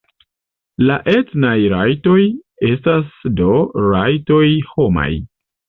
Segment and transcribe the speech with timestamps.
[0.87, 2.17] La etnaj rajtoj
[2.71, 3.13] estas
[3.43, 4.43] do rajtoj
[4.75, 5.09] homaj.